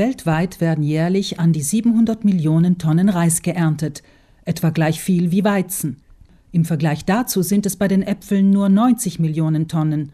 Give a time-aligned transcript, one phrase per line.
[0.00, 4.02] Weltweit werden jährlich an die 700 Millionen Tonnen Reis geerntet,
[4.46, 5.98] etwa gleich viel wie Weizen.
[6.52, 10.12] Im Vergleich dazu sind es bei den Äpfeln nur 90 Millionen Tonnen,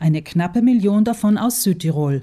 [0.00, 2.22] eine knappe Million davon aus Südtirol.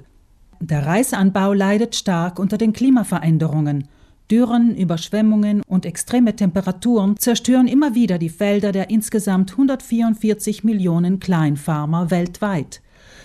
[0.60, 3.88] Der Reisanbau leidet stark unter den Klimaveränderungen.
[4.30, 12.10] Dürren, Überschwemmungen und extreme Temperaturen zerstören immer wieder die Felder der insgesamt 144 Millionen Kleinfarmer
[12.10, 12.82] weltweit.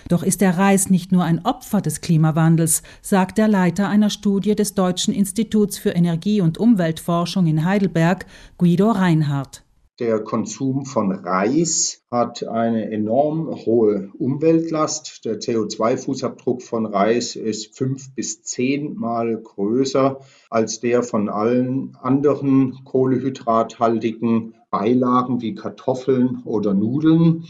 [0.08, 4.54] Doch ist der Reis nicht nur ein Opfer des Klimawandels, sagt der Leiter einer Studie
[4.54, 8.26] des Deutschen Instituts für Energie- und Umweltforschung in Heidelberg,
[8.58, 9.64] Guido Reinhardt.
[10.02, 15.24] Der Konsum von Reis hat eine enorm hohe Umweltlast.
[15.24, 24.54] Der CO2-Fußabdruck von Reis ist fünf bis zehnmal größer als der von allen anderen kohlehydrathaltigen
[24.70, 27.44] Beilagen wie Kartoffeln oder Nudeln.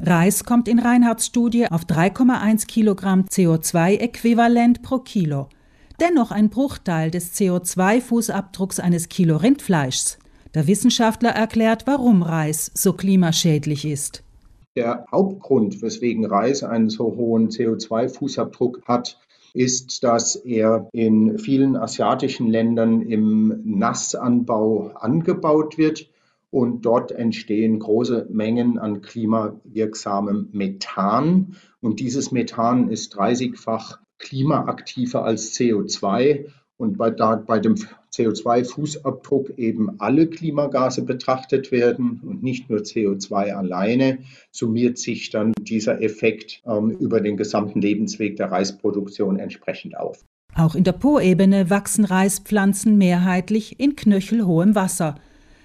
[0.00, 5.48] Reis kommt in Reinhards Studie auf 3,1 Kilogramm CO2-Äquivalent pro Kilo.
[6.00, 10.18] Dennoch ein Bruchteil des CO2-Fußabdrucks eines Kilo Rindfleischs.
[10.54, 14.24] Der Wissenschaftler erklärt, warum Reis so klimaschädlich ist.
[14.74, 19.18] Der Hauptgrund, weswegen Reis einen so hohen CO2-Fußabdruck hat,
[19.54, 26.08] ist, dass er in vielen asiatischen Ländern im Nassanbau angebaut wird
[26.52, 31.56] und dort entstehen große Mengen an klimawirksamem Methan.
[31.80, 36.44] Und dieses Methan ist 30-fach klimaaktiver als CO2.
[36.76, 37.76] Und bei, da, bei dem
[38.12, 44.18] CO2-Fußabdruck eben alle Klimagase betrachtet werden und nicht nur CO2 alleine,
[44.50, 50.22] summiert sich dann dieser Effekt ähm, über den gesamten Lebensweg der Reisproduktion entsprechend auf.
[50.54, 55.14] Auch in der Po-Ebene wachsen Reispflanzen mehrheitlich in knöchelhohem Wasser–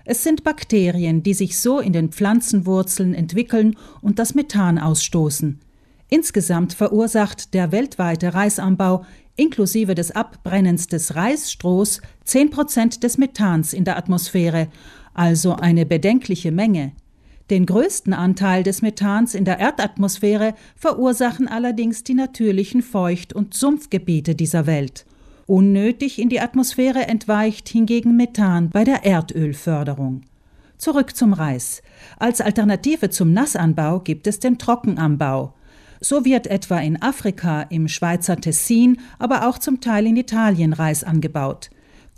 [0.09, 5.59] es sind Bakterien, die sich so in den Pflanzenwurzeln entwickeln und das Methan ausstoßen.
[6.07, 9.03] Insgesamt verursacht der weltweite Reisanbau
[9.35, 14.69] inklusive des Abbrennens des Reisstrohs 10 Prozent des Methans in der Atmosphäre,
[15.13, 16.93] also eine bedenkliche Menge.
[17.49, 24.35] Den größten Anteil des Methans in der Erdatmosphäre verursachen allerdings die natürlichen Feucht- und Sumpfgebiete
[24.35, 25.05] dieser Welt.
[25.47, 30.23] Unnötig in die Atmosphäre entweicht hingegen Methan bei der Erdölförderung.
[30.77, 31.81] Zurück zum Reis.
[32.19, 35.53] Als Alternative zum Nassanbau gibt es den Trockenanbau.
[36.01, 41.05] So wird etwa in Afrika, im Schweizer Tessin, aber auch zum Teil in Italien Reis
[41.05, 41.69] angebaut.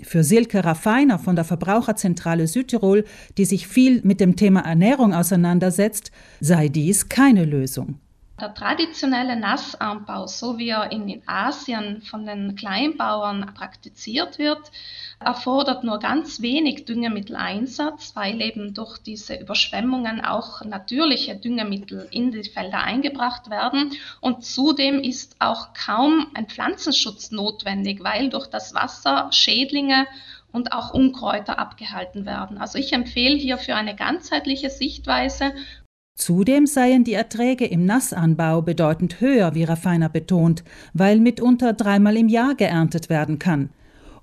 [0.01, 3.06] Für Silke Raffiner von der Verbraucherzentrale Südtirol,
[3.38, 8.00] die sich viel mit dem Thema Ernährung auseinandersetzt, sei dies keine Lösung.
[8.39, 14.72] Der traditionelle Nassanbau, so wie er in Asien von den Kleinbauern praktiziert wird,
[15.19, 22.50] erfordert nur ganz wenig Düngemitteleinsatz, weil eben durch diese Überschwemmungen auch natürliche Düngemittel in die
[22.50, 23.91] Felder eingebracht werden.
[24.22, 30.07] Und zudem ist auch kaum ein Pflanzenschutz notwendig, weil durch das Wasser Schädlinge
[30.51, 32.57] und auch Unkräuter abgehalten werden.
[32.57, 35.53] Also ich empfehle hier für eine ganzheitliche Sichtweise
[36.19, 42.28] Zudem seien die Erträge im Nassanbau bedeutend höher, wie Raffiner betont, weil mitunter dreimal im
[42.28, 43.69] Jahr geerntet werden kann.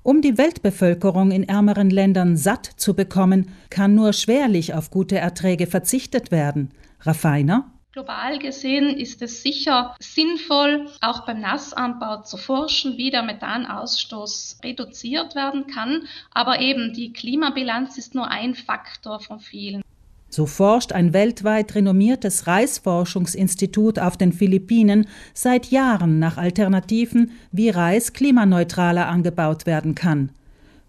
[0.03, 5.67] Um die Weltbevölkerung in ärmeren Ländern satt zu bekommen, kann nur schwerlich auf gute Erträge
[5.67, 6.71] verzichtet werden.
[7.01, 7.73] Raffiner?
[7.93, 15.34] Global gesehen ist es sicher sinnvoll, auch beim Nassanbau zu forschen, wie der Methanausstoß reduziert
[15.34, 16.03] werden kann.
[16.31, 19.83] Aber eben die Klimabilanz ist nur ein Faktor von vielen.
[20.28, 28.12] So forscht ein weltweit renommiertes Reisforschungsinstitut auf den Philippinen seit Jahren nach Alternativen, wie Reis
[28.12, 30.31] klimaneutraler angebaut werden kann.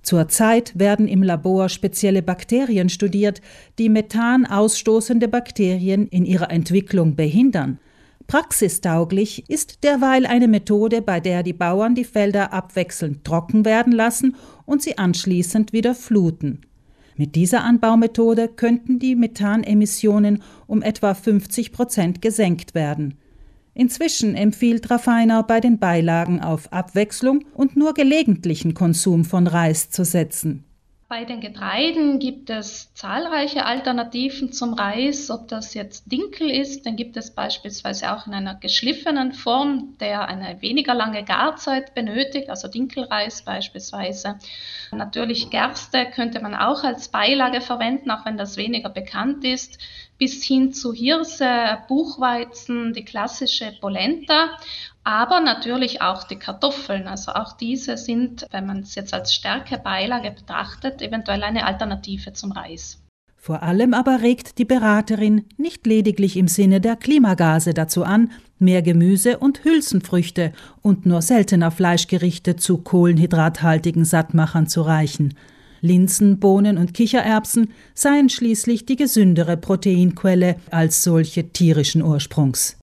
[0.02, 3.42] Zurzeit werden im Labor spezielle Bakterien studiert,
[3.78, 7.80] die Methan ausstoßende Bakterien in ihrer Entwicklung behindern.
[8.26, 14.36] Praxistauglich ist derweil eine Methode, bei der die Bauern die Felder abwechselnd trocken werden lassen
[14.66, 16.62] und sie anschließend wieder fluten.
[17.18, 23.16] Mit dieser Anbaumethode könnten die Methanemissionen um etwa 50 Prozent gesenkt werden.
[23.74, 30.06] Inzwischen empfiehlt Raffiner bei den Beilagen auf Abwechslung und nur gelegentlichen Konsum von Reis zu
[30.06, 30.64] setzen.
[31.10, 35.32] Bei den Getreiden gibt es zahlreiche Alternativen zum Reis.
[35.32, 40.28] Ob das jetzt Dinkel ist, den gibt es beispielsweise auch in einer geschliffenen Form, der
[40.28, 44.38] eine weniger lange Garzeit benötigt, also Dinkelreis beispielsweise.
[44.92, 49.80] Natürlich Gerste könnte man auch als Beilage verwenden, auch wenn das weniger bekannt ist,
[50.18, 54.58] bis hin zu Hirse, Buchweizen, die klassische Polenta,
[55.04, 57.08] aber natürlich auch die Kartoffeln.
[57.08, 62.52] Also auch diese sind, wenn man es jetzt als Stärkebeilage betrachtet, eventuell eine Alternative zum
[62.52, 63.02] Reis.
[63.48, 68.82] Vor allem aber regt die Beraterin nicht lediglich im Sinne der Klimagase dazu an, mehr
[68.82, 75.36] Gemüse und Hülsenfrüchte und nur seltener Fleischgerichte zu kohlenhydrathaltigen Sattmachern zu reichen.
[75.82, 82.76] Linsen, Bohnen und Kichererbsen seien schließlich die gesündere Proteinquelle als solche tierischen Ursprungs.